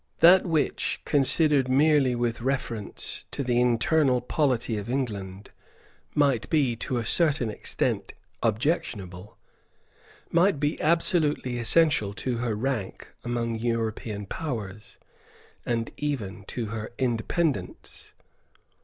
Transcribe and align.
That 0.19 0.47
which, 0.47 0.99
considered 1.05 1.69
merely 1.69 2.15
with 2.15 2.41
reference 2.41 3.25
to 3.29 3.43
the 3.43 3.61
internal 3.61 4.19
polity 4.19 4.75
of 4.79 4.89
England, 4.89 5.51
might 6.15 6.49
be, 6.49 6.75
to 6.77 6.97
a 6.97 7.05
certain 7.05 7.51
extent, 7.51 8.15
objectionable, 8.41 9.37
might 10.31 10.59
be 10.59 10.81
absolutely 10.81 11.59
essential 11.59 12.15
to 12.15 12.37
her 12.37 12.55
rank 12.55 13.09
among 13.23 13.59
European 13.59 14.25
Powers, 14.25 14.97
and 15.67 15.91
even 15.97 16.45
to 16.45 16.65
her 16.73 16.91
independence. 16.97 18.13